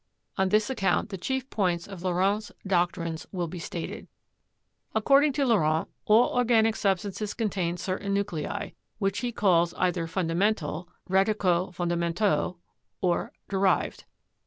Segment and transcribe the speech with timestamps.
[0.35, 4.07] On this account the chief points of Laurent's doctrines will be stated.
[4.95, 11.37] According to Laurent, all organic substances contain certain nuclei, which he calls either fundamental ("radi
[11.37, 12.55] caux fondamentaux")
[12.99, 14.05] or derived.